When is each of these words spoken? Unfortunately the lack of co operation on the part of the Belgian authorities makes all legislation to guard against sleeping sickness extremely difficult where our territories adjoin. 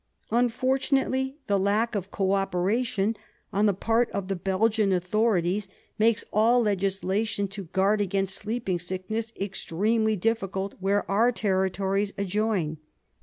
Unfortunately 0.31 1.37
the 1.45 1.59
lack 1.59 1.93
of 1.93 2.09
co 2.09 2.31
operation 2.31 3.15
on 3.53 3.67
the 3.67 3.73
part 3.75 4.09
of 4.13 4.29
the 4.29 4.35
Belgian 4.35 4.91
authorities 4.91 5.69
makes 5.99 6.25
all 6.33 6.59
legislation 6.63 7.47
to 7.49 7.65
guard 7.65 8.01
against 8.01 8.33
sleeping 8.33 8.79
sickness 8.79 9.31
extremely 9.39 10.15
difficult 10.15 10.73
where 10.79 11.07
our 11.07 11.31
territories 11.31 12.13
adjoin. 12.17 12.77